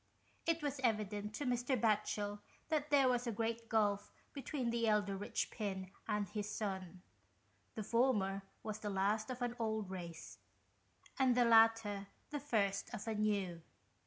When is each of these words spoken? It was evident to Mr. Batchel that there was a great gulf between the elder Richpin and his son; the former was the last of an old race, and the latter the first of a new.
It 0.47 0.63
was 0.63 0.79
evident 0.83 1.35
to 1.35 1.45
Mr. 1.45 1.79
Batchel 1.79 2.39
that 2.69 2.89
there 2.89 3.07
was 3.07 3.27
a 3.27 3.31
great 3.31 3.69
gulf 3.69 4.11
between 4.33 4.71
the 4.71 4.87
elder 4.87 5.15
Richpin 5.15 5.91
and 6.07 6.27
his 6.27 6.49
son; 6.49 7.03
the 7.75 7.83
former 7.83 8.41
was 8.63 8.79
the 8.79 8.89
last 8.89 9.29
of 9.29 9.43
an 9.43 9.55
old 9.59 9.91
race, 9.91 10.39
and 11.19 11.37
the 11.37 11.45
latter 11.45 12.07
the 12.31 12.39
first 12.39 12.91
of 12.95 13.07
a 13.07 13.13
new. 13.13 13.61